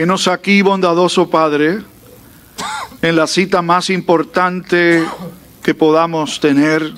[0.00, 1.82] Henos aquí, bondadoso Padre,
[3.02, 5.04] en la cita más importante
[5.62, 6.94] que podamos tener,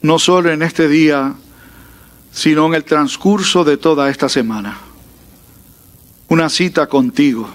[0.00, 1.34] no solo en este día,
[2.32, 4.78] sino en el transcurso de toda esta semana.
[6.26, 7.48] Una cita contigo,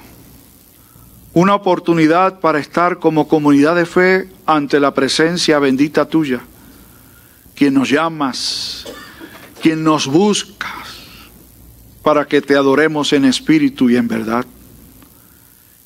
[1.34, 6.39] una oportunidad para estar como comunidad de fe ante la presencia bendita tuya,
[7.54, 8.86] quien nos llamas,
[9.61, 10.86] quien nos buscas
[12.08, 14.46] para que te adoremos en espíritu y en verdad.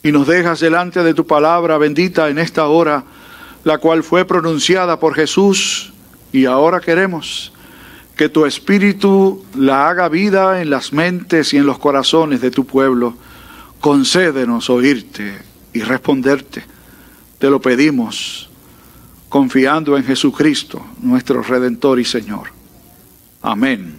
[0.04, 3.04] Y nos dejas delante de tu palabra bendita en esta hora,
[3.64, 5.94] la cual fue pronunciada por Jesús,
[6.32, 7.52] y ahora queremos
[8.16, 12.68] que tu espíritu la haga vida en las mentes y en los corazones de tu
[12.68, 13.16] pueblo.
[13.80, 15.40] Concédenos oírte
[15.74, 16.64] y responderte.
[17.40, 18.48] Te lo pedimos
[19.28, 22.50] confiando en Jesucristo, nuestro Redentor y Señor.
[23.42, 23.96] Amén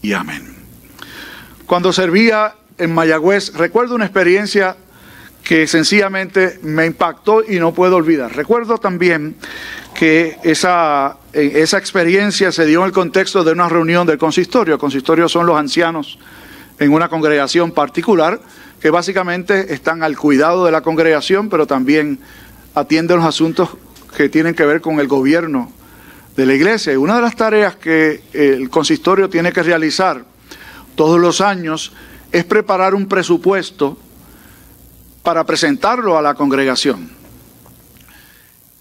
[0.00, 0.51] y amén.
[1.72, 4.76] Cuando servía en Mayagüez, recuerdo una experiencia
[5.42, 8.36] que sencillamente me impactó y no puedo olvidar.
[8.36, 9.36] Recuerdo también
[9.94, 14.74] que esa, eh, esa experiencia se dio en el contexto de una reunión del consistorio.
[14.74, 16.18] El consistorio son los ancianos
[16.78, 18.38] en una congregación particular
[18.78, 22.18] que básicamente están al cuidado de la congregación, pero también
[22.74, 23.70] atienden los asuntos
[24.14, 25.72] que tienen que ver con el gobierno
[26.36, 26.92] de la iglesia.
[26.92, 30.31] Y una de las tareas que el consistorio tiene que realizar
[30.94, 31.92] todos los años
[32.30, 33.98] es preparar un presupuesto
[35.22, 37.10] para presentarlo a la congregación.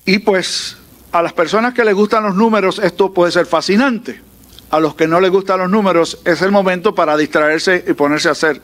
[0.06, 0.78] Y pues
[1.12, 4.22] a las personas que les gustan los números esto puede ser fascinante.
[4.70, 8.30] A los que no les gustan los números es el momento para distraerse y ponerse
[8.30, 8.62] a hacer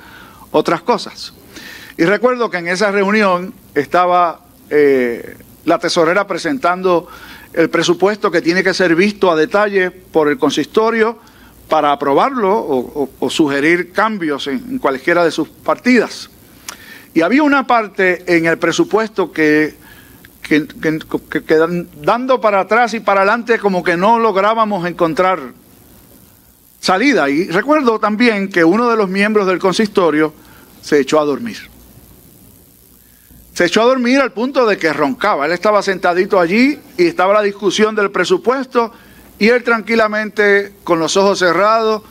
[0.51, 1.33] otras cosas.
[1.97, 7.07] Y recuerdo que en esa reunión estaba eh, la tesorera presentando
[7.53, 11.19] el presupuesto que tiene que ser visto a detalle por el consistorio
[11.67, 16.29] para aprobarlo o, sugerir cambios en, cualquiera de sus partidas.
[17.13, 19.75] Y había una parte en el presupuesto que,
[20.41, 20.65] que,
[22.01, 25.39] dando para atrás y para adelante como que no lográbamos encontrar
[26.79, 27.29] salida.
[27.29, 30.33] Y recuerdo también que uno de los miembros del consistorio
[30.81, 31.57] se echó a dormir.
[33.53, 35.47] Se echó a dormir al punto de que roncaba.
[35.47, 38.93] Él estaba sentadito allí y estaba la discusión del presupuesto
[39.39, 42.01] y él tranquilamente, con los ojos cerrados,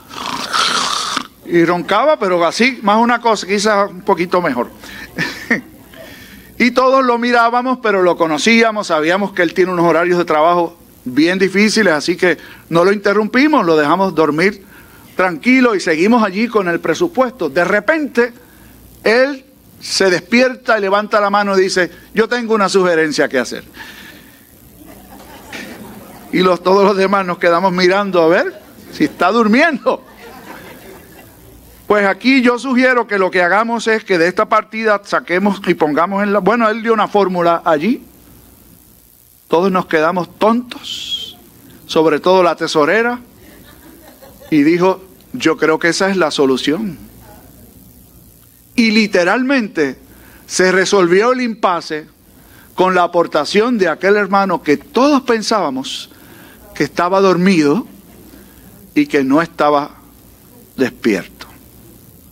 [1.45, 4.71] y roncaba, pero así, más una cosa, quizás un poquito mejor.
[6.59, 10.77] y todos lo mirábamos, pero lo conocíamos, sabíamos que él tiene unos horarios de trabajo
[11.05, 12.39] bien difíciles, así que
[12.69, 14.65] no lo interrumpimos, lo dejamos dormir
[15.15, 17.49] tranquilo y seguimos allí con el presupuesto.
[17.49, 18.33] De repente,
[19.03, 19.45] él
[19.81, 23.65] se despierta y levanta la mano y dice, yo tengo una sugerencia que hacer
[26.37, 28.61] y los, todos los demás nos quedamos mirando a ver
[28.93, 30.05] si está durmiendo.
[31.87, 35.73] Pues aquí yo sugiero que lo que hagamos es que de esta partida saquemos y
[35.73, 36.41] pongamos en la...
[36.41, 38.05] Bueno, él dio una fórmula allí.
[39.49, 41.39] Todos nos quedamos tontos,
[41.87, 43.19] sobre todo la tesorera,
[44.51, 45.03] y dijo,
[45.33, 46.99] yo creo que esa es la solución.
[48.75, 49.99] Y literalmente
[50.47, 52.09] se resolvió el impasse
[52.75, 56.11] con la aportación de aquel hermano que todos pensábamos
[56.77, 57.87] que estaba dormido
[58.95, 59.93] y que no estaba
[60.77, 61.47] despierto.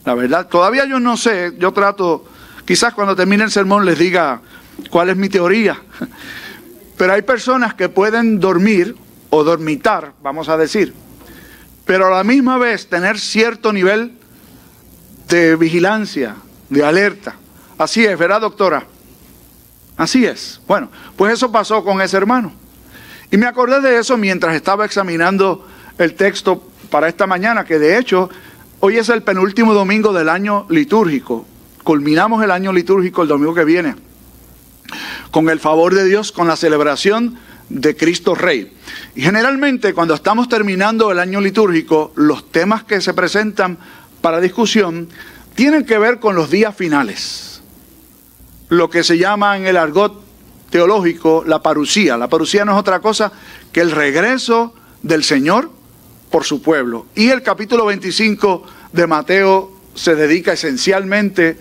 [0.04, 2.26] La verdad, todavía yo no sé, yo trato,
[2.66, 4.42] quizás cuando termine el sermón les diga
[4.90, 5.80] cuál es mi teoría,
[6.98, 8.94] pero hay personas que pueden dormir
[9.30, 10.94] o dormitar, vamos a decir,
[11.86, 14.12] pero a la misma vez tener cierto nivel
[15.28, 16.36] de vigilancia,
[16.68, 17.36] de alerta.
[17.78, 18.86] Así es, ¿verdad, doctora?
[19.96, 20.60] Así es.
[20.66, 22.63] Bueno, pues eso pasó con ese hermano.
[23.34, 25.66] Y me acordé de eso mientras estaba examinando
[25.98, 28.30] el texto para esta mañana, que de hecho
[28.78, 31.44] hoy es el penúltimo domingo del año litúrgico.
[31.82, 33.96] Culminamos el año litúrgico el domingo que viene.
[35.32, 37.36] Con el favor de Dios, con la celebración
[37.70, 38.72] de Cristo Rey.
[39.16, 43.78] Y generalmente cuando estamos terminando el año litúrgico, los temas que se presentan
[44.20, 45.08] para discusión
[45.56, 47.62] tienen que ver con los días finales.
[48.68, 50.23] Lo que se llama en el argot
[50.74, 52.16] teológico la parucía.
[52.16, 53.30] La parucía no es otra cosa
[53.70, 54.74] que el regreso
[55.04, 55.70] del Señor
[56.32, 57.06] por su pueblo.
[57.14, 61.56] Y el capítulo 25 de Mateo se dedica esencialmente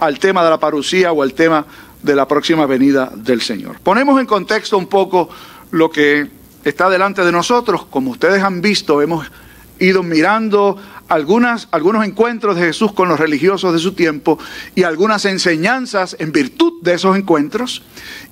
[0.00, 1.64] al tema de la parucía o al tema
[2.02, 3.78] de la próxima venida del Señor.
[3.78, 5.28] Ponemos en contexto un poco
[5.70, 6.28] lo que
[6.64, 7.86] está delante de nosotros.
[7.88, 9.30] Como ustedes han visto, hemos
[9.78, 10.76] ido mirando
[11.08, 14.40] algunas, algunos encuentros de Jesús con los religiosos de su tiempo
[14.74, 17.82] y algunas enseñanzas en virtud de esos encuentros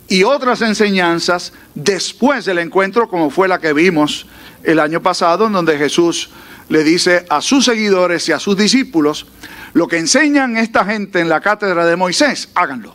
[0.09, 4.27] y otras enseñanzas después del encuentro, como fue la que vimos
[4.62, 6.31] el año pasado, en donde Jesús
[6.69, 9.27] le dice a sus seguidores y a sus discípulos
[9.75, 12.95] Lo que enseñan esta gente en la cátedra de Moisés, háganlo.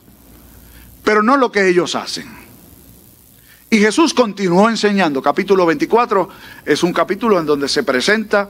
[1.04, 2.26] Pero no lo que ellos hacen.
[3.70, 5.22] Y Jesús continuó enseñando.
[5.22, 6.30] Capítulo 24
[6.66, 8.50] es un capítulo en donde se presenta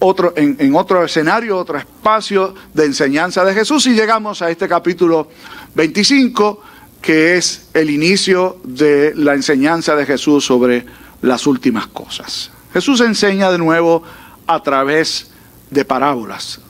[0.00, 3.86] otro, en, en, otro escenario, otro espacio de enseñanza de Jesús.
[3.86, 5.28] Y llegamos a este capítulo
[5.74, 6.62] 25,
[7.00, 10.84] que es el inicio de la enseñanza de Jesús sobre
[11.22, 12.50] las últimas cosas.
[12.72, 14.02] Jesús enseña de nuevo
[14.46, 15.30] a través
[15.70, 16.60] de parábolas.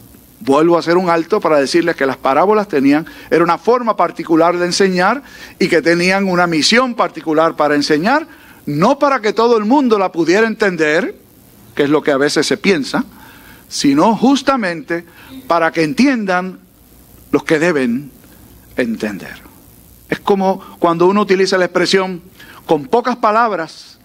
[0.40, 4.56] Vuelvo a hacer un alto para decirles que las parábolas tenían, era una forma particular
[4.56, 5.22] de enseñar
[5.58, 8.26] y que tenían una misión particular para enseñar,
[8.64, 11.14] no para que todo el mundo la pudiera entender,
[11.74, 13.04] que es lo que a veces se piensa,
[13.68, 15.04] sino justamente
[15.46, 16.58] para que entiendan
[17.30, 18.10] los que deben
[18.76, 19.49] entender.
[20.10, 22.20] Es como cuando uno utiliza la expresión
[22.66, 23.98] con pocas palabras,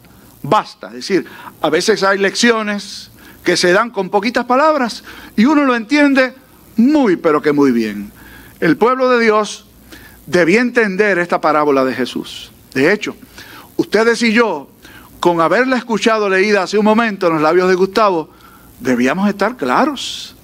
[0.44, 0.88] basta.
[0.88, 1.26] Es decir,
[1.62, 3.10] a veces hay lecciones
[3.44, 5.04] que se dan con poquitas palabras
[5.36, 6.34] y uno lo entiende
[6.78, 8.12] muy, pero que muy bien.
[8.60, 9.66] El pueblo de Dios
[10.26, 12.52] debía entender esta parábola de Jesús.
[12.74, 13.16] De hecho,
[13.78, 14.70] ustedes y yo,
[15.20, 18.30] con haberla escuchado leída hace un momento en los labios de Gustavo,
[18.80, 20.36] debíamos estar claros.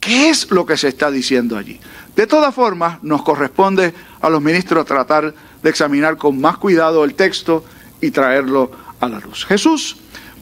[0.00, 1.78] ¿Qué es lo que se está diciendo allí?
[2.16, 7.14] De todas formas, nos corresponde a los ministros tratar de examinar con más cuidado el
[7.14, 7.64] texto
[8.00, 8.70] y traerlo
[9.00, 9.46] a la luz.
[9.46, 9.96] Jesús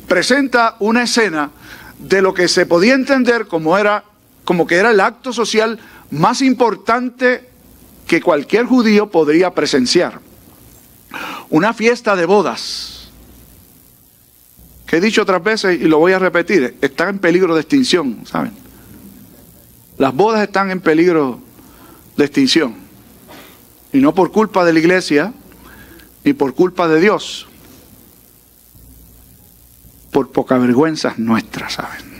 [0.08, 1.50] presenta una escena
[1.98, 4.04] de lo que se podía entender como era
[4.44, 5.78] como que era el acto social
[6.10, 7.48] más importante
[8.08, 10.20] que cualquier judío podría presenciar.
[11.50, 13.10] Una fiesta de bodas.
[14.86, 18.26] Que he dicho otras veces y lo voy a repetir, está en peligro de extinción,
[18.26, 18.52] ¿saben?
[19.98, 21.40] Las bodas están en peligro
[22.24, 22.74] extinción.
[23.92, 25.32] Y no por culpa de la iglesia,
[26.24, 27.48] ni por culpa de Dios.
[30.10, 32.10] Por poca vergüenza nuestra, ¿saben?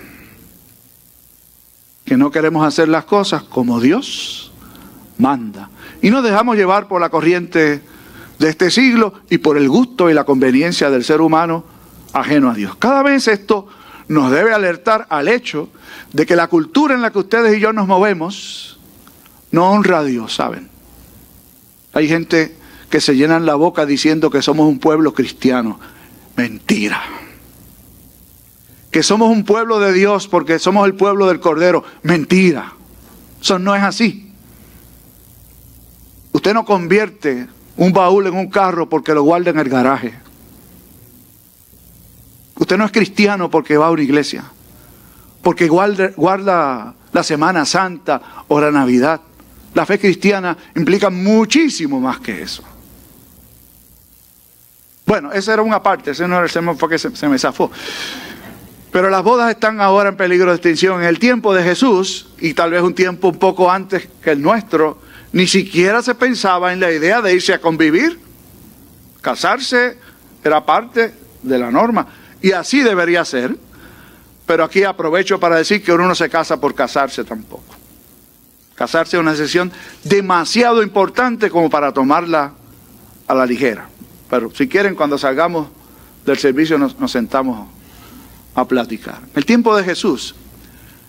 [2.04, 4.52] Que no queremos hacer las cosas como Dios
[5.18, 5.70] manda.
[6.02, 7.82] Y nos dejamos llevar por la corriente
[8.38, 11.64] de este siglo y por el gusto y la conveniencia del ser humano
[12.12, 12.74] ajeno a Dios.
[12.76, 13.68] Cada vez esto
[14.08, 15.68] nos debe alertar al hecho
[16.12, 18.79] de que la cultura en la que ustedes y yo nos movemos
[19.50, 20.68] no honra a Dios, ¿saben?
[21.92, 22.56] Hay gente
[22.88, 25.78] que se llenan la boca diciendo que somos un pueblo cristiano.
[26.36, 27.02] Mentira.
[28.90, 31.84] Que somos un pueblo de Dios porque somos el pueblo del Cordero.
[32.02, 32.74] Mentira.
[33.40, 34.32] Eso no es así.
[36.32, 40.14] Usted no convierte un baúl en un carro porque lo guarda en el garaje.
[42.56, 44.44] Usted no es cristiano porque va a una iglesia,
[45.42, 49.22] porque guarda, guarda la Semana Santa o la Navidad.
[49.74, 52.62] La fe cristiana implica muchísimo más que eso.
[55.06, 57.38] Bueno, esa era una parte, ese no era el sermón, fue que se, se me
[57.38, 57.70] zafó.
[58.92, 61.00] Pero las bodas están ahora en peligro de extinción.
[61.02, 64.42] En el tiempo de Jesús, y tal vez un tiempo un poco antes que el
[64.42, 64.98] nuestro,
[65.32, 68.18] ni siquiera se pensaba en la idea de irse a convivir.
[69.20, 69.96] Casarse
[70.42, 72.06] era parte de la norma.
[72.42, 73.56] Y así debería ser.
[74.46, 77.79] Pero aquí aprovecho para decir que uno no se casa por casarse tampoco.
[78.80, 79.70] Casarse es una decisión
[80.04, 82.54] demasiado importante como para tomarla
[83.26, 83.90] a la ligera.
[84.30, 85.68] Pero si quieren, cuando salgamos
[86.24, 87.68] del servicio nos, sentamos
[88.54, 89.18] a platicar.
[89.34, 90.34] El tiempo de Jesús,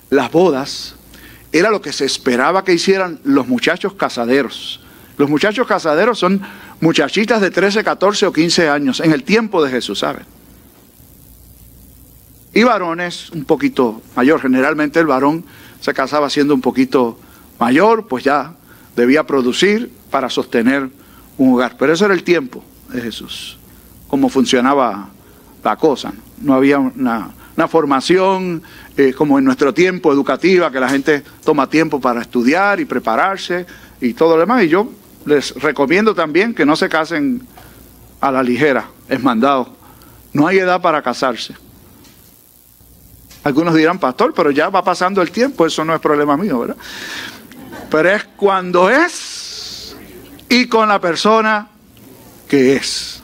[0.10, 0.96] las bodas,
[1.54, 4.82] era lo que se esperaba que hicieran los muchachos casaderos.
[5.18, 6.42] Los muchachos casaderos son
[6.82, 10.26] muchachitas de 13, 14 o 15 años en el tiempo de Jesús, ¿saben?
[12.54, 14.42] Y varones un poquito mayor.
[14.42, 15.46] Generalmente el varón
[15.80, 17.18] se casaba siendo un poquito
[17.62, 18.56] mayor, pues ya
[18.96, 20.90] debía producir para sostener
[21.38, 21.76] un hogar.
[21.78, 23.60] Pero eso era el tiempo de Jesús,
[24.08, 25.10] cómo funcionaba
[25.64, 26.12] la cosa.
[26.42, 27.32] No había una,
[27.70, 28.64] formación
[28.98, 33.68] eh, como en nuestro tiempo educativa, que la gente toma tiempo para estudiar y prepararse
[34.02, 34.64] y todo lo demás.
[34.64, 34.90] Y yo
[35.26, 37.46] les recomiendo también que no se casen
[38.20, 39.76] a la ligera, es mandado.
[40.34, 41.54] No hay edad para casarse.
[43.44, 46.78] Algunos dirán, pastor, pero ya va pasando el tiempo, eso no es problema mío, ¿verdad?
[47.92, 49.96] Pero es cuando es
[50.48, 51.68] y con la persona
[52.48, 53.22] que es.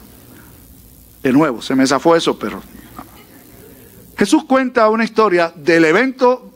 [1.22, 2.62] De nuevo, se me zafó eso, pero
[4.16, 6.52] Jesús cuenta una historia del evento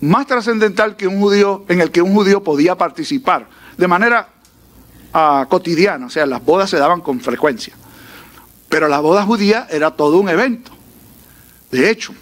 [0.00, 4.28] más trascendental que un judío, en el que un judío podía participar de manera
[5.14, 7.74] uh, cotidiana, o sea, las bodas se daban con frecuencia.
[8.68, 10.72] Pero la boda judía era todo un evento.
[11.70, 12.12] De hecho,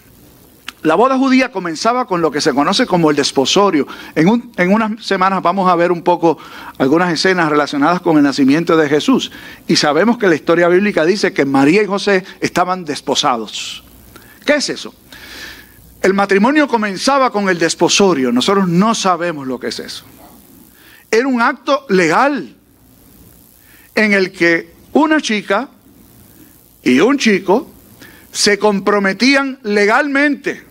[0.83, 3.87] la boda judía comenzaba con lo que se conoce como el desposorio.
[4.15, 6.39] En, en, unas semanas vamos a ver un poco
[6.79, 9.33] algunas escenas relacionadas con el nacimiento de Jesús.
[9.67, 13.83] Y sabemos que la historia bíblica dice que María y José estaban desposados.
[14.45, 14.95] ¿Qué es eso?
[16.03, 18.31] El matrimonio comenzaba con el desposorio.
[18.31, 20.05] Nosotros no sabemos lo que es eso.
[21.11, 22.55] Era un acto legal
[23.95, 25.69] en el que una chica
[26.83, 27.69] y un chico
[28.31, 30.66] se comprometían legalmente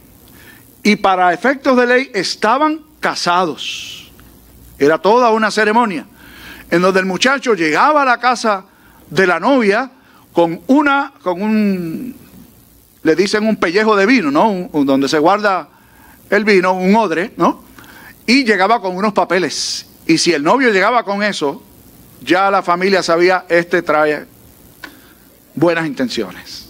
[0.85, 4.11] y para efectos de ley estaban casados.
[4.77, 6.05] Era toda una ceremonia
[6.69, 8.65] en donde el muchacho llegaba a la casa
[9.09, 9.89] de la novia
[10.31, 12.15] con una, con un,
[13.01, 14.69] le dicen un pellejo de vino, ¿no?
[14.85, 15.69] donde se guarda
[16.29, 17.63] el vino, un odre, ¿no?
[18.27, 19.87] Y llegaba con unos papeles.
[20.05, 21.63] Y si el novio llegaba con eso,
[22.21, 24.27] ya la familia sabía, este trae
[25.55, 26.64] buenas intenciones.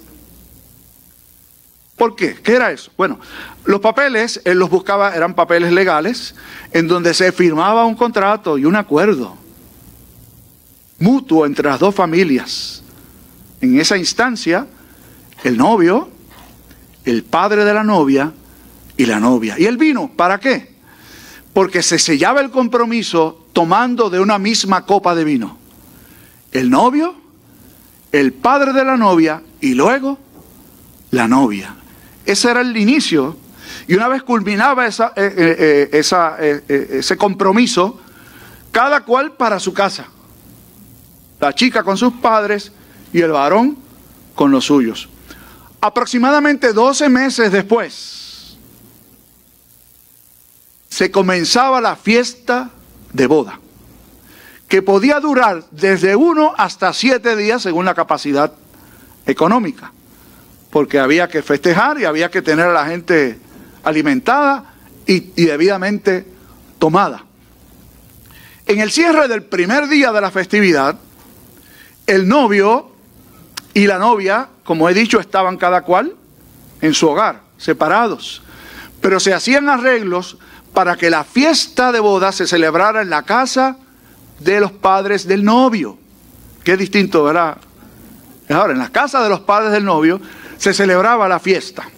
[1.96, 2.36] ¿Por qué?
[2.36, 2.92] ¿Qué era eso?
[2.98, 3.20] Bueno,
[3.64, 6.36] los papeles, él los buscaba, eran papeles legales,
[6.72, 9.38] en donde se firmaba un contrato y un acuerdo
[11.00, 12.84] mutuo entre las dos familias.
[13.62, 14.68] En esa instancia,
[15.44, 16.10] el novio,
[17.06, 18.34] el padre de la novia
[18.98, 19.56] y la novia.
[19.58, 20.12] ¿Y el vino?
[20.16, 20.76] ¿Para qué?
[21.54, 25.58] Porque se sellaba el compromiso tomando de una misma copa de vino.
[26.52, 27.16] El novio,
[28.12, 30.20] el padre de la novia y luego
[31.12, 31.76] la novia.
[32.26, 33.38] Ese era el inicio.
[33.88, 38.00] Y una vez culminaba esa, eh, eh, eh, esa, ese compromiso,
[38.72, 40.08] cada cual para su casa.
[41.40, 42.72] La chica con sus padres
[43.14, 43.78] y el varón
[44.34, 45.10] con los suyos.
[45.82, 48.58] Aproximadamente 12 meses después,
[50.90, 52.72] se comenzaba la fiesta
[53.14, 53.60] de boda,
[54.68, 58.54] que podía durar desde uno hasta siete días según la capacidad
[59.26, 59.92] económica
[60.76, 63.40] porque había que festejar y había que tener a la gente
[63.86, 64.74] alimentada
[65.06, 66.28] y, debidamente
[66.80, 67.24] tomada.
[68.66, 70.98] En el cierre del primer día de la festividad,
[72.06, 72.92] el novio
[73.74, 76.14] y la novia, como he dicho, estaban cada cual
[76.82, 78.44] en su hogar, separados,
[79.00, 80.38] pero se hacían arreglos
[80.74, 83.78] para que la fiesta de boda se celebrara en la casa
[84.42, 85.98] de los padres del novio.
[86.66, 87.60] Qué distinto, ¿verdad?
[88.50, 90.20] Ahora, en la casa de los padres del novio
[90.58, 91.90] se celebraba la fiesta.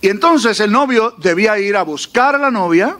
[0.00, 2.98] Y entonces el novio debía ir a buscar a la novia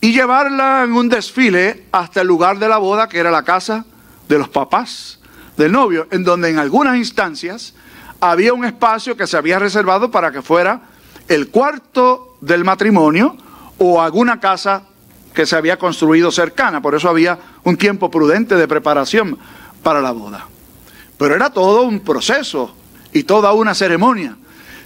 [0.00, 3.84] y llevarla en un desfile hasta el lugar de la boda, que era la casa
[4.28, 5.20] de los papás
[5.56, 7.74] del novio, en donde en algunas instancias
[8.20, 10.82] había un espacio que se había reservado para que fuera
[11.28, 13.36] el cuarto del matrimonio
[13.78, 14.82] o alguna casa
[15.34, 16.80] que se había construido cercana.
[16.80, 19.38] Por eso había un tiempo prudente de preparación
[19.82, 20.46] para la boda.
[21.18, 22.74] Pero era todo un proceso
[23.12, 24.36] y toda una ceremonia.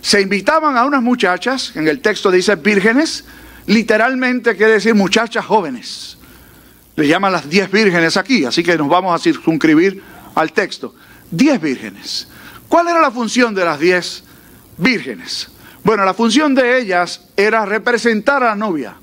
[0.01, 3.25] Se invitaban a unas muchachas, en el texto dice vírgenes,
[3.67, 6.17] literalmente quiere decir muchachas jóvenes.
[6.97, 10.03] Le llaman las diez vírgenes aquí, así que nos vamos a circunscribir
[10.35, 10.95] al texto.
[11.31, 12.29] Diez vírgenes.
[12.69, 14.25] ¿Cuál era la función de las diez
[14.77, 15.49] vírgenes?
[15.83, 18.95] Bueno, la función de ellas era representar a la novia.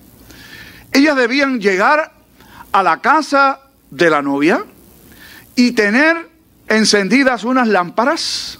[0.92, 2.14] Ellas debían llegar
[2.72, 4.64] a la casa de la novia
[5.56, 6.30] y tener
[6.68, 8.60] encendidas unas lámparas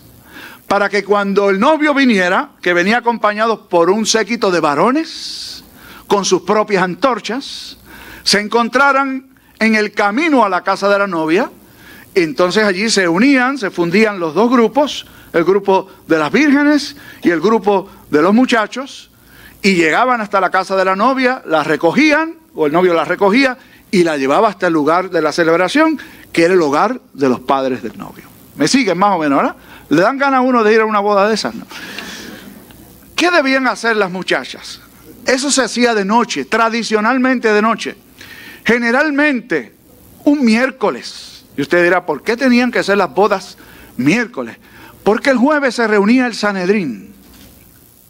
[0.68, 5.64] para que cuando el novio viniera, que venía acompañado por un séquito de varones,
[6.08, 7.78] con sus propias antorchas,
[8.24, 11.50] se encontraran en el camino a la casa de la novia,
[12.16, 17.30] entonces allí se unían, se fundían los dos grupos, el grupo de las vírgenes y
[17.30, 19.12] el grupo de los muchachos,
[19.62, 23.58] y llegaban hasta la casa de la novia, la recogían, o el novio la recogía,
[23.92, 26.00] y la llevaba hasta el lugar de la celebración,
[26.32, 28.26] que era el hogar de los padres del novio.
[28.56, 29.56] ¿Me siguen más o menos, verdad?
[29.90, 31.56] ¿Le dan ganas a uno de ir a una boda de esas?
[33.16, 34.82] ¿Qué debían hacer las muchachas?
[35.26, 37.96] Eso se hacía de noche, tradicionalmente de noche.
[38.64, 39.74] Generalmente
[40.26, 41.46] un miércoles.
[41.56, 43.58] Y usted dirá, ¿por qué tenían que hacer las bodas
[43.96, 44.58] miércoles?
[45.04, 47.14] Porque el jueves se reunía el Sanedrín.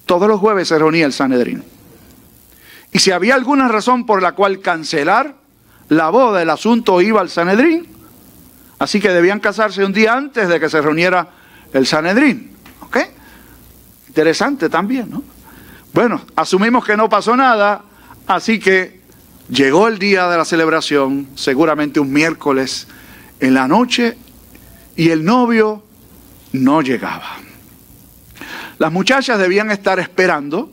[0.05, 1.63] Todos los jueves se reunía el Sanedrín.
[2.91, 5.35] Y si había alguna razón por la cual cancelar
[5.89, 7.87] la boda, el asunto iba al Sanedrín.
[8.79, 11.29] Así que debían casarse un día antes de que se reuniera
[11.73, 12.51] el Sanedrín.
[12.81, 12.97] ¿Ok?
[14.07, 15.23] Interesante también, ¿no?
[15.93, 17.83] Bueno, asumimos que no pasó nada,
[18.27, 19.01] así que
[19.49, 22.87] llegó el día de la celebración, seguramente un miércoles
[23.39, 24.17] en la noche,
[24.95, 25.83] y el novio
[26.51, 27.37] no llegaba.
[28.77, 30.71] Las muchachas debían estar esperando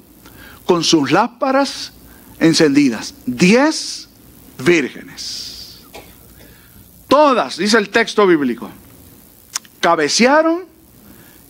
[0.67, 1.93] con sus lámparas
[2.39, 3.15] encendidas.
[3.27, 4.09] Diez
[4.59, 5.81] vírgenes.
[7.09, 8.69] Todas, dice el texto bíblico,
[9.81, 10.74] cabecearon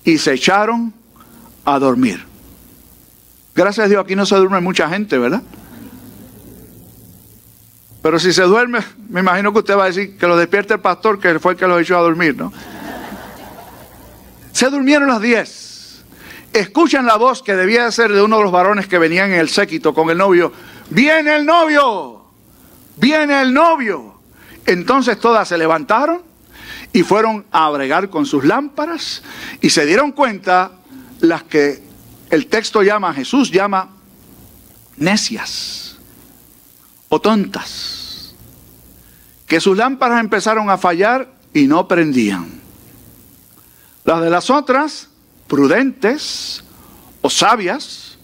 [0.04, 0.92] y se echaron
[1.64, 2.24] a dormir.
[3.54, 5.42] Gracias a Dios aquí no se duerme mucha gente, ¿verdad?
[8.02, 10.80] Pero si se duerme, me imagino que usted va a decir que lo despierte el
[10.80, 12.52] pastor, que fue el que lo echó a dormir, ¿no?
[14.52, 16.04] Se durmieron las diez.
[16.52, 19.48] escuchan la voz que debía ser de uno de los varones que venían en el
[19.48, 20.52] séquito con el novio.
[20.90, 22.26] Viene el novio,
[22.96, 24.20] viene el novio.
[24.66, 26.33] Entonces todas se levantaron
[26.94, 29.20] y fueron a bregar con sus lámparas
[29.60, 30.70] y se dieron cuenta
[31.18, 31.82] las que
[32.30, 33.90] el texto llama, Jesús llama
[34.96, 35.98] necias
[37.08, 38.32] o tontas,
[39.48, 42.60] que sus lámparas empezaron a fallar y no prendían.
[44.04, 45.08] Las de las otras,
[45.48, 46.62] prudentes
[47.22, 48.18] o sabias,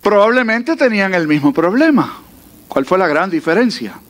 [0.00, 2.22] probablemente tenían el mismo problema.
[2.66, 4.00] ¿Cuál fue la gran diferencia?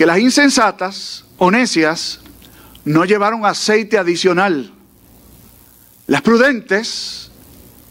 [0.00, 2.20] Que las insensatas o necias
[2.86, 4.72] no llevaron aceite adicional.
[6.06, 7.30] Las prudentes,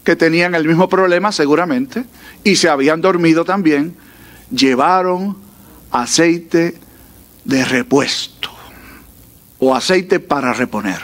[0.02, 2.04] que tenían el mismo problema seguramente,
[2.42, 3.94] y se habían dormido también,
[4.50, 5.36] llevaron
[5.92, 6.80] aceite
[7.44, 8.50] de repuesto
[9.60, 10.98] o aceite para reponer.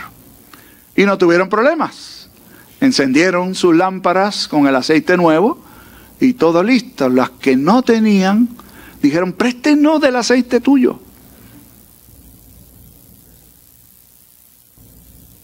[0.97, 2.31] Y no tuvieron problemas.
[2.81, 5.63] Encendieron sus lámparas con el aceite nuevo
[6.19, 7.09] y todo listo.
[7.09, 8.49] Las que no tenían
[9.07, 11.01] dijeron, préstenos del aceite tuyo.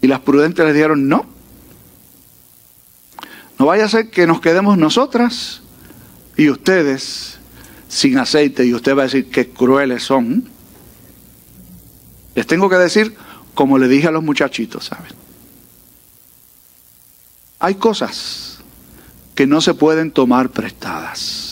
[0.01, 1.27] Y las prudentes les dijeron, no.
[3.59, 5.63] No vaya a ser que nos quedemos nosotras
[6.37, 7.39] y ustedes
[7.89, 10.49] sin aceite y usted va a decir qué crueles son.
[12.35, 13.15] Les tengo que decir,
[13.55, 15.13] como le dije a los muchachitos, ¿saben?
[17.61, 18.59] Hay cosas
[19.35, 21.52] que no se pueden tomar prestadas.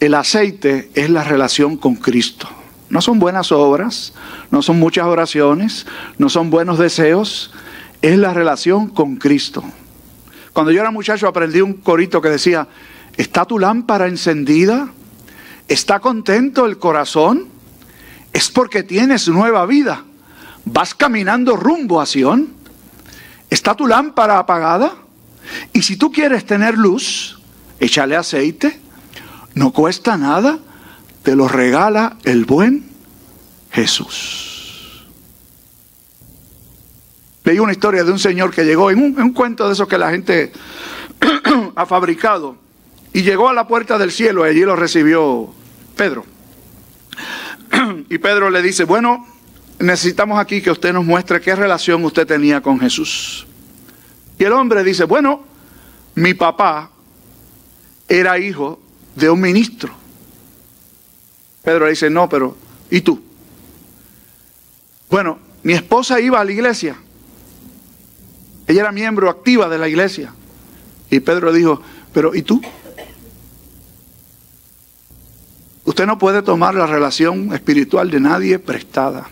[0.00, 2.48] El aceite es la relación con Cristo.
[2.90, 4.14] No son buenas obras,
[4.50, 5.86] no son muchas oraciones,
[6.16, 7.52] no son buenos deseos,
[8.00, 9.62] es la relación con Cristo.
[10.52, 12.66] Cuando yo era muchacho aprendí un corito que decía,
[13.16, 14.88] ¿está tu lámpara encendida?
[15.68, 17.58] ¿Está contento el corazón?
[18.32, 20.04] es porque tienes nueva vida.
[20.64, 22.48] Vas caminando rumbo a Sion.
[23.50, 24.92] ¿Está tu lámpara apagada?
[25.72, 27.38] Y si tú quieres tener luz,
[27.80, 28.78] échale aceite.
[29.58, 30.60] No cuesta nada.
[31.24, 32.88] Te lo regala el buen
[33.72, 35.04] Jesús.
[37.42, 39.88] Leí una historia de un señor que llegó en un, en un cuento de esos
[39.88, 40.52] que la gente
[41.74, 42.56] ha fabricado.
[43.12, 45.52] Y llegó a la puerta del cielo y allí lo recibió
[45.96, 46.24] Pedro.
[48.10, 49.26] Y Pedro le dice, bueno,
[49.80, 53.44] necesitamos aquí que usted nos muestre qué relación usted tenía con Jesús.
[54.38, 55.42] Y el hombre dice, bueno,
[56.14, 56.92] mi papá
[58.08, 58.78] era hijo
[59.14, 59.92] de un ministro.
[61.62, 62.56] Pedro le dice, no, pero
[62.90, 63.20] ¿y tú?
[65.10, 66.96] Bueno, mi esposa iba a la iglesia.
[68.66, 70.32] Ella era miembro activa de la iglesia.
[71.10, 72.60] Y Pedro dijo, pero ¿y tú?
[75.84, 79.28] Usted no puede tomar la relación espiritual de nadie prestada.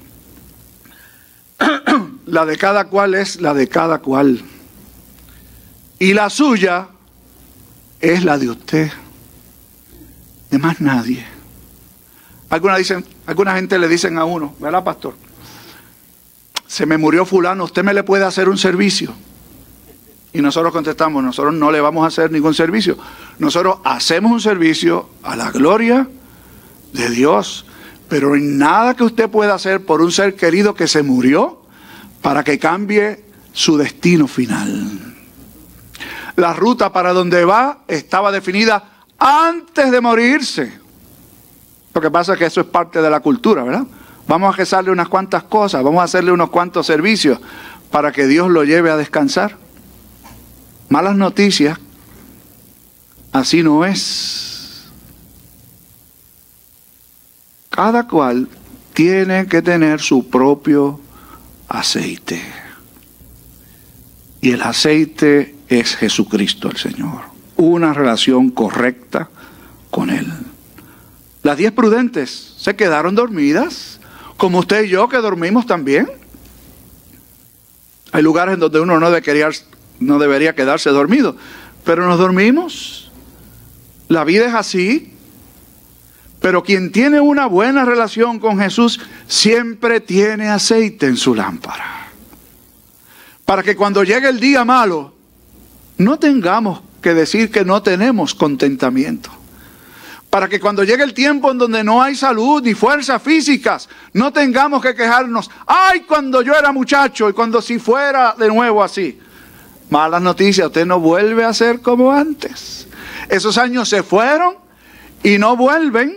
[2.26, 4.42] La de cada cual es la de cada cual.
[6.00, 6.88] Y la suya
[8.00, 8.90] es la de usted.
[10.50, 11.24] De más nadie.
[12.48, 15.14] Alguna, dicen, alguna gente le dicen a uno, ¿verdad, pastor?
[16.66, 19.12] Se me murió fulano, ¿usted me le puede hacer un servicio?
[20.32, 22.98] Y nosotros contestamos, nosotros no le vamos a hacer ningún servicio.
[23.38, 26.06] Nosotros hacemos un servicio a la gloria
[26.92, 27.64] de Dios.
[28.08, 31.62] Pero en nada que usted pueda hacer por un ser querido que se murió
[32.22, 35.16] para que cambie su destino final.
[36.36, 40.72] La ruta para donde va estaba definida antes de morirse.
[41.94, 43.86] Lo que pasa es que eso es parte de la cultura, ¿verdad?
[44.28, 47.38] Vamos a rezarle unas cuantas cosas, vamos a hacerle unos cuantos servicios
[47.90, 49.56] para que Dios lo lleve a descansar.
[50.88, 51.78] Malas noticias,
[53.32, 54.88] así no es.
[57.70, 58.48] Cada cual
[58.94, 61.00] tiene que tener su propio
[61.68, 62.42] aceite.
[64.40, 67.35] Y el aceite es Jesucristo el Señor.
[67.56, 69.28] Una relación correcta
[69.90, 70.26] con Él.
[71.42, 74.00] Las diez prudentes se quedaron dormidas,
[74.36, 76.10] como usted y yo que dormimos también.
[78.12, 79.48] Hay lugares en donde uno no debería,
[80.00, 81.36] no debería quedarse dormido,
[81.84, 83.10] pero nos dormimos.
[84.08, 85.14] La vida es así,
[86.40, 92.08] pero quien tiene una buena relación con Jesús siempre tiene aceite en su lámpara.
[93.44, 95.14] Para que cuando llegue el día malo,
[95.98, 99.30] no tengamos que decir que no tenemos contentamiento.
[100.28, 104.32] Para que cuando llegue el tiempo en donde no hay salud ni fuerzas físicas, no
[104.32, 109.20] tengamos que quejarnos, ay, cuando yo era muchacho y cuando si fuera de nuevo así.
[109.88, 112.88] Malas noticias, usted no vuelve a ser como antes.
[113.28, 114.56] Esos años se fueron
[115.22, 116.12] y no vuelven.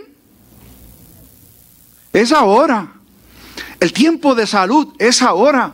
[2.12, 2.94] Es ahora.
[3.78, 5.72] El tiempo de salud es ahora.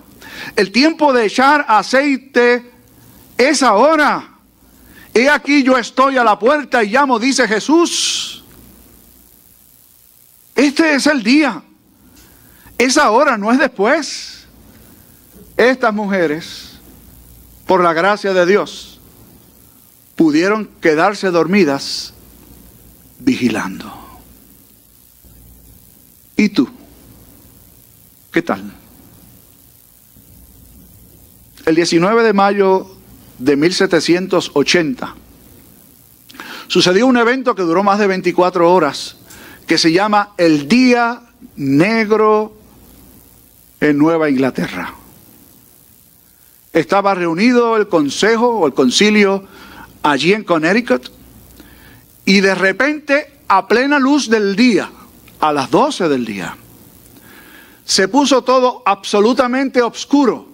[0.57, 2.71] El tiempo de echar aceite
[3.39, 4.36] es ahora.
[5.17, 8.45] He aquí yo estoy a la puerta y llamo, dice Jesús.
[10.55, 11.63] Este es el día.
[12.77, 14.47] Es ahora, no es después.
[15.57, 16.73] Estas mujeres,
[17.67, 19.01] por la gracia de Dios,
[20.17, 22.13] pudieron quedarse dormidas
[23.19, 23.91] vigilando.
[26.37, 26.69] ¿Y tú?
[28.31, 28.71] ¿Qué tal?
[31.65, 32.96] El 19 de mayo
[33.39, 35.15] de 1780
[36.69, 39.17] sucedió un evento que duró más de 24 horas,
[39.67, 41.23] que se llama el Día
[41.57, 42.57] Negro
[43.81, 44.95] en Nueva Inglaterra.
[46.73, 49.45] Estaba reunido el consejo o el concilio
[50.03, 51.11] allí en Connecticut
[52.25, 54.91] y de repente a plena luz del día,
[55.41, 56.57] a las 12 del día,
[57.85, 60.49] se puso todo absolutamente oscuro,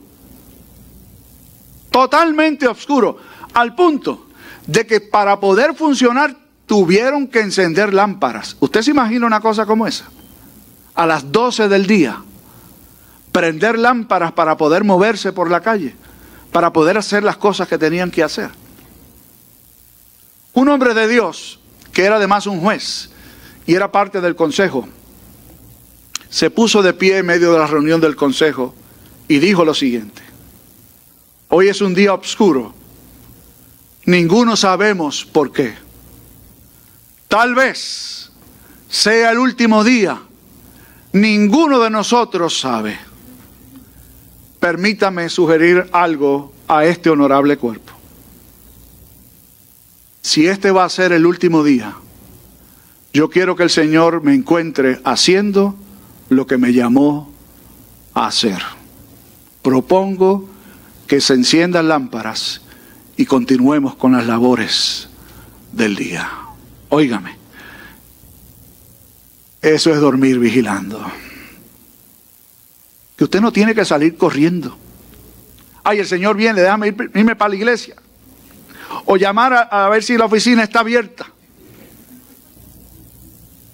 [1.93, 3.19] totalmente oscuro,
[3.55, 4.27] al punto
[4.67, 8.57] de que para poder funcionar tuvieron que encender lámparas.
[8.59, 10.07] ¿Usted se imagina una cosa como esa?
[10.95, 12.23] A las 12 del día,
[13.31, 15.95] prender lámparas para poder moverse por la calle,
[16.51, 18.51] para poder hacer las cosas que tenían que hacer.
[20.55, 21.61] Un hombre de Dios,
[21.93, 23.11] que era además un juez
[23.67, 24.87] y era parte del consejo,
[26.29, 28.75] se puso de pie en medio de la reunión del consejo
[29.29, 30.22] y dijo lo siguiente,
[31.55, 32.75] hoy es un día oscuro,
[34.07, 35.75] ninguno sabemos por qué.
[37.29, 38.31] Tal vez
[38.89, 40.21] sea el último día,
[41.13, 42.99] ninguno de nosotros sabe.
[44.61, 47.93] Permítame sugerir algo a este honorable cuerpo
[50.23, 51.95] si este va a ser el último día,
[53.13, 55.75] yo quiero que el Señor me encuentre haciendo
[56.31, 57.31] lo que me llamó
[58.15, 58.63] a hacer.
[59.61, 60.49] Propongo
[61.13, 62.63] que se enciendan lámparas
[63.19, 65.11] y continuemos con las labores
[65.71, 66.27] del día.
[66.89, 67.37] Óigame,
[69.61, 71.05] eso es dormir vigilando.
[73.15, 74.79] Que usted no tiene que salir corriendo.
[75.85, 77.97] Ay, el Señor viene, déjame irme para la iglesia
[79.05, 81.27] o llamar a, ver si la oficina está abierta.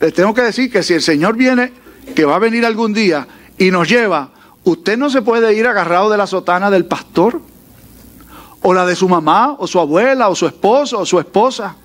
[0.00, 1.72] Les tengo que decir que si el Señor viene,
[2.16, 4.32] que va a venir algún día y nos lleva,
[4.70, 7.40] usted no se puede ir agarrado de la sotana del pastor,
[8.62, 11.76] o la de su mamá, o su abuela, o su esposo, o su esposa.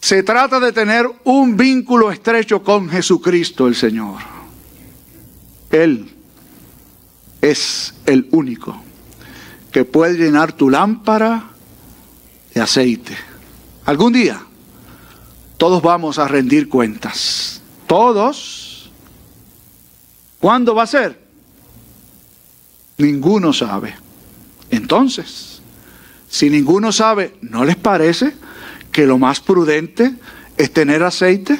[0.00, 4.18] Se trata de tener un vínculo estrecho con Jesucristo el Señor.
[5.70, 6.14] Él
[7.40, 8.76] es el único
[9.72, 11.44] que puede llenar tu lámpara
[12.54, 13.16] de aceite.
[13.86, 14.40] Algún día
[15.56, 17.60] todos vamos a rendir cuentas.
[17.86, 18.63] Todos.
[20.44, 21.18] ¿Cuándo va a ser?
[22.98, 23.94] Ninguno sabe.
[24.68, 25.62] Entonces,
[26.28, 28.34] si ninguno sabe, ¿no les parece
[28.92, 30.12] que lo más prudente
[30.58, 31.58] es tener aceite?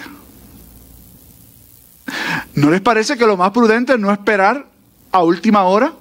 [2.56, 4.66] ¿No les parece que lo más prudente es no esperar
[5.12, 5.94] a última hora?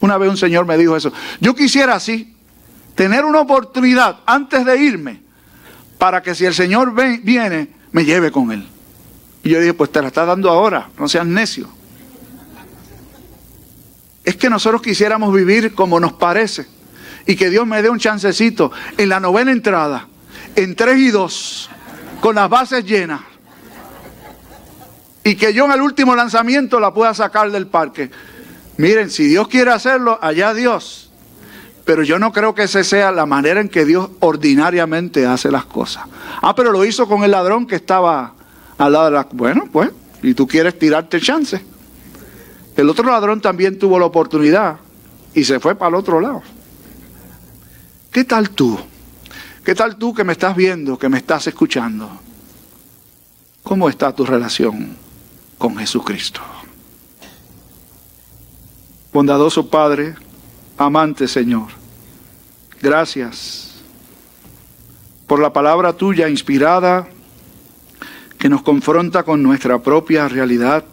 [0.00, 1.14] Una vez un señor me dijo eso.
[1.40, 2.36] Yo quisiera así,
[2.94, 5.22] tener una oportunidad antes de irme,
[5.96, 8.68] para que si el Señor viene, me lleve con Él.
[9.42, 11.80] Y yo dije, pues te la está dando ahora, no seas necio.
[14.24, 16.66] Es que nosotros quisiéramos vivir como nos parece
[17.26, 20.08] y que Dios me dé un chancecito en la novena entrada,
[20.54, 21.70] en tres y dos,
[22.20, 23.20] con las bases llenas.
[25.24, 28.10] Y que yo en el último lanzamiento la pueda sacar del parque.
[28.76, 31.10] Miren, si Dios quiere hacerlo, allá Dios.
[31.84, 35.64] Pero yo no creo que esa sea la manera en que Dios ordinariamente hace las
[35.64, 36.04] cosas.
[36.40, 38.34] Ah, pero lo hizo con el ladrón que estaba
[38.78, 39.28] al lado de la...
[39.32, 39.90] Bueno, pues,
[40.22, 41.71] y tú quieres tirarte chance.
[42.76, 44.78] El otro ladrón también tuvo la oportunidad
[45.34, 46.42] y se fue para el otro lado.
[48.10, 48.78] ¿Qué tal tú?
[49.64, 52.10] ¿Qué tal tú que me estás viendo, que me estás escuchando?
[53.62, 54.96] ¿Cómo está tu relación
[55.56, 56.40] con Jesucristo?
[59.12, 60.14] Bondadoso Padre,
[60.78, 61.68] amante Señor,
[62.80, 63.82] gracias
[65.26, 67.06] por la palabra tuya inspirada
[68.38, 70.84] que nos confronta con nuestra propia realidad.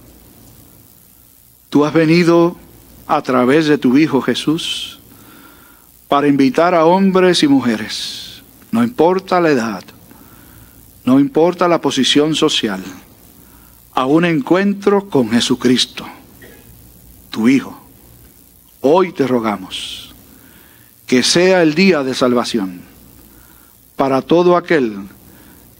[1.69, 2.57] Tú has venido
[3.05, 4.99] a través de tu Hijo Jesús
[6.07, 9.83] para invitar a hombres y mujeres, no importa la edad,
[11.05, 12.83] no importa la posición social,
[13.93, 16.07] a un encuentro con Jesucristo,
[17.29, 17.79] tu Hijo.
[18.81, 20.15] Hoy te rogamos
[21.05, 22.81] que sea el día de salvación
[23.95, 24.97] para todo aquel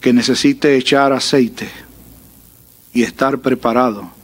[0.02, 1.70] que necesite echar aceite
[2.94, 4.19] y estar preparado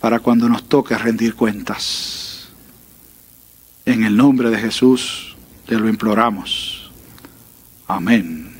[0.00, 2.48] para cuando nos toque rendir cuentas.
[3.84, 6.90] En el nombre de Jesús te lo imploramos.
[7.86, 8.52] Amén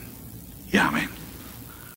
[0.73, 1.16] y amén.